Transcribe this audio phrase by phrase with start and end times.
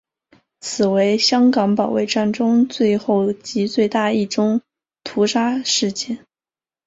[0.61, 4.59] 此为香港保卫战中最后及最大一宗
[5.03, 6.25] 屠杀事件。